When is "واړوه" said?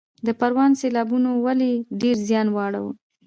2.51-2.91